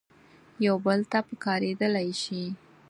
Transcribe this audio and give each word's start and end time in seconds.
یو 0.65 0.75
بل 0.85 0.99
ته 1.11 1.19
پکارېدلای 1.27 2.09
شي. 2.21 2.43